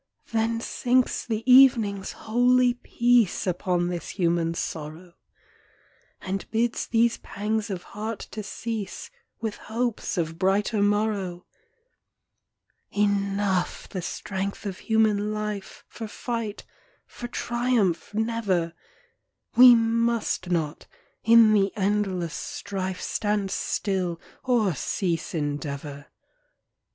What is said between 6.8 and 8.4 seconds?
these pangs of heart